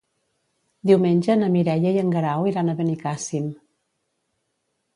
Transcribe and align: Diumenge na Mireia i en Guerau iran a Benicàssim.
Diumenge 0.91 1.35
na 1.41 1.49
Mireia 1.57 1.91
i 1.97 2.01
en 2.05 2.09
Guerau 2.15 2.49
iran 2.53 2.73
a 2.73 2.77
Benicàssim. 2.81 3.47